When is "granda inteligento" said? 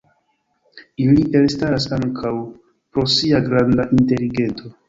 3.51-4.77